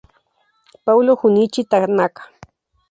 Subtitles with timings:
[0.83, 2.23] Paulo Junichi Tanaka